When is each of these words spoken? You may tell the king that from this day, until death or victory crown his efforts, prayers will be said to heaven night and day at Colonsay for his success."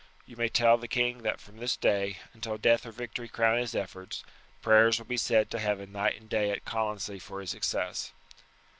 You 0.25 0.35
may 0.35 0.49
tell 0.49 0.77
the 0.79 0.87
king 0.87 1.19
that 1.19 1.39
from 1.39 1.57
this 1.57 1.77
day, 1.77 2.17
until 2.33 2.57
death 2.57 2.87
or 2.87 2.91
victory 2.91 3.27
crown 3.27 3.59
his 3.59 3.75
efforts, 3.75 4.23
prayers 4.63 4.97
will 4.97 5.05
be 5.05 5.15
said 5.15 5.51
to 5.51 5.59
heaven 5.59 5.91
night 5.91 6.19
and 6.19 6.27
day 6.27 6.49
at 6.49 6.65
Colonsay 6.65 7.19
for 7.19 7.39
his 7.39 7.51
success." 7.51 8.11